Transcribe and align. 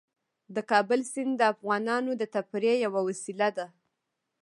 د 0.55 0.57
کابل 0.71 0.99
سیند 1.11 1.33
د 1.37 1.41
افغانانو 1.53 2.11
د 2.17 2.23
تفریح 2.35 2.75
یوه 2.85 3.01
وسیله 3.07 3.49
ده. 3.57 3.67